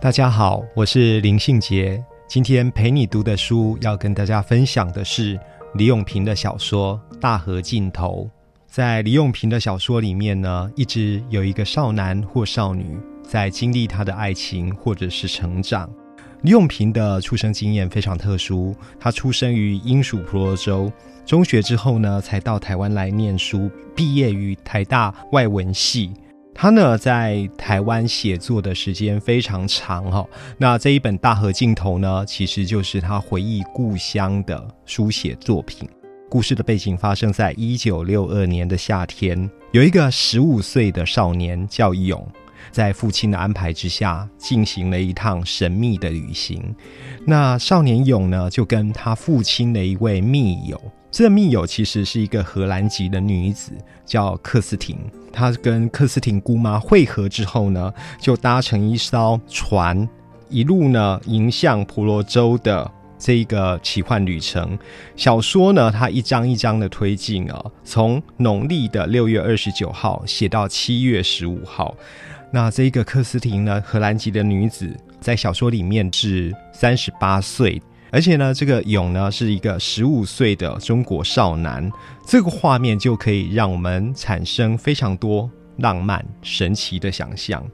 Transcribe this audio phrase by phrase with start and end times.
[0.00, 2.00] 大家好，我是林信杰。
[2.28, 5.36] 今天陪你读的书要跟大家分享的是
[5.74, 8.30] 李永平的小说《大河尽头》。
[8.68, 15.90] 在李永平的小说里面呢，一直有一个少男或少女在经历他的爱情或者是成长。
[16.42, 20.92] 李永平的出生经验非常特殊，他出生于英属婆罗洲，
[21.26, 26.12] 中学之后呢，才到台湾来念书，毕业于台大外文系。
[26.60, 30.26] 他呢，在台湾写作的时间非常长哈。
[30.58, 35.88] 那这一本《大河尽头》呢，其实就是他回忆故乡的书写作品。
[36.28, 42.26] 故事的背景发生在一九六二年的夏天，有一个十五岁的少年叫勇。
[42.72, 46.60] 在父亲的安排之下，进行了一趟神秘的旅行。
[47.24, 50.78] 那少年勇呢，就跟他父亲的一位密友，
[51.18, 53.72] 这密友其实是一个荷兰籍的女子，
[54.06, 54.96] 叫克斯廷。
[55.32, 60.08] 她跟克斯廷姑妈会合之后呢，就搭乘一艘船，
[60.48, 62.88] 一路呢迎向婆罗洲的
[63.18, 64.78] 这一个奇幻旅程。
[65.16, 71.96] 小说呢，它一章一章的推进啊，从农历的六月二十九号写到七月十五号。
[72.52, 81.90] 那这个克斯廷呢，荷兰籍的女子，在小说里面是三十八岁，而且呢，这个勇呢是一个十五岁的中国少男，
[82.26, 87.64] 这个画面就可以让我们产生非常多浪漫、神奇的想象。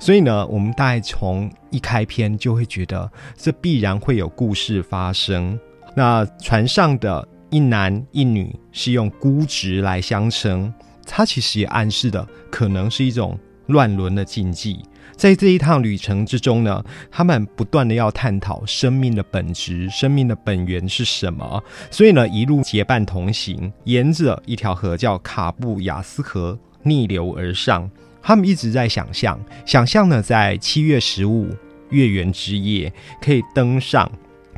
[0.00, 5.58] 所以呢，我们大概从一开篇就会觉得，这必然会有故事发生。
[5.94, 10.72] 那船上的一男一女是用孤直来相称，
[11.06, 13.38] 它其实也暗示的可能是一种。
[13.66, 14.80] 乱伦的禁忌，
[15.16, 21.62] 在这一趟旅程之中呢，他们不断的要探讨生命的本质，生命的本源是什么。
[21.90, 27.90] 所以呢，一路结伴同行，沿着一条河叫卡布亚斯河逆流而上。
[28.22, 31.48] 他们一直在想象，想象呢，在七月十五
[31.90, 34.10] 月圆之夜，可以登上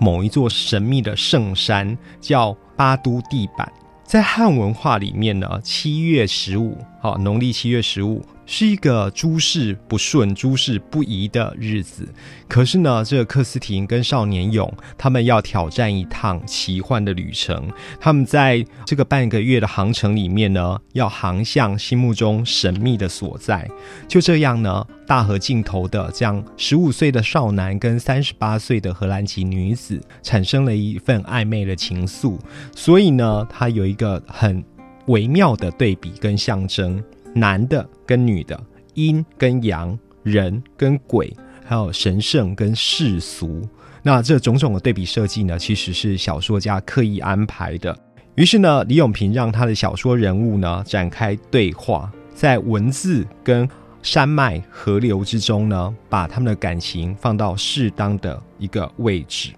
[0.00, 3.72] 某一座神秘的圣山，叫巴都地板。
[4.04, 8.24] 在汉文化里面呢，七月十五，好，农历七月十五。
[8.44, 12.06] 是一个诸事不顺、诸事不宜的日子。
[12.48, 17.68] 可是呢，这个克斯廷跟少年勇他们要挑战一趟奇幻的旅程。
[18.00, 23.68] 他们在这个半个月的航程里面呢，要航向心目中神秘的所在。
[24.06, 32.38] 就这样呢，大河尽头的这样十五岁的少男跟三十八岁的荷兰籍女子产生了一份暧昧的情愫。
[32.74, 34.62] 所以呢，他有一个很
[35.06, 37.02] 微妙的对比跟象征。
[37.34, 43.66] 男的跟女的，阴跟阳，人跟鬼，还有神圣跟世俗，
[44.02, 47.98] 那这种种的对比设计呢，其实是小说家刻意安排的。
[48.34, 53.66] 于是呢，李永平让他的小说人物呢展开对话，在文字跟
[54.02, 59.52] 山脉河流之中呢，把他们的感情放到适当的一个位置。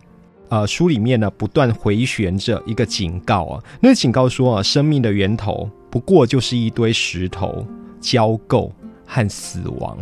[0.54, 5.69] 呃，书里面呢不断回旋着一个警告啊，那警告说啊，生命的源头。
[5.91, 7.66] 不过就是一堆石头、
[8.00, 8.70] 交垢
[9.04, 9.98] 和死亡，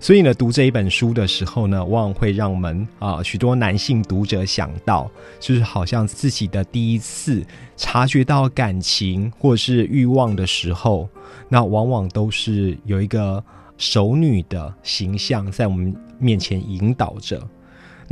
[0.00, 5.08] 所以呢，读这一本书的时候呢，往往会让我们啊许多男性读者想到，
[5.38, 7.40] 就是好像自己的第一次
[7.76, 11.08] 察觉到感情或是欲望的时候，
[11.48, 13.40] 那往往都是有一个
[13.78, 17.40] 熟女的形象在我们面前引导着。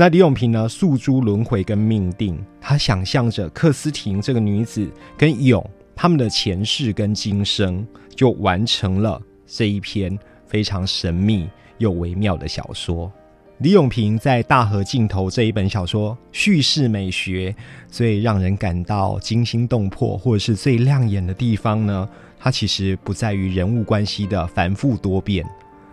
[0.00, 5.62] 那李永平呢，诉诸轮回跟命定，他想象着克斯廷这个女子跟勇。
[5.94, 13.12] 他们的前世跟今生，就完成了这一篇非常神秘又微妙的小说。
[13.58, 17.54] 李永平在《大河尽头》这一本小说叙事美学
[17.86, 22.08] 最让人感到惊心动魄，或者是最亮眼的地方呢？
[22.38, 25.44] 它其实不在于人物关系的繁复多变，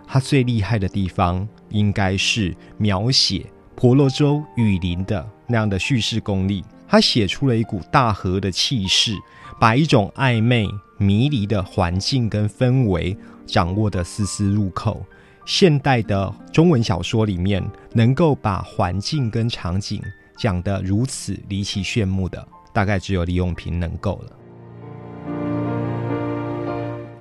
[0.08, 3.46] 它最厉害的地方应该是描写
[3.78, 6.66] 婆罗洲雨林的那样的叙事功力。
[6.86, 9.16] 他写出了一股大河的气势。
[9.60, 10.70] 把一种暧昧
[11.00, 15.04] 迷离的环境跟氛围掌握的丝丝入扣，
[15.48, 20.00] 现代的中文小说里面能够把环境跟场景
[20.38, 24.32] 讲得如此离奇炫目的，大概只有李永平能够了。